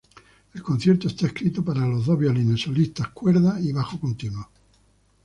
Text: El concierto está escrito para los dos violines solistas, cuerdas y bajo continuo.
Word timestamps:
El 0.55 0.63
concierto 0.63 1.07
está 1.07 1.27
escrito 1.27 1.63
para 1.63 1.85
los 1.85 2.07
dos 2.07 2.17
violines 2.17 2.61
solistas, 2.61 3.09
cuerdas 3.09 3.63
y 3.63 3.71
bajo 3.71 3.99
continuo. 3.99 4.49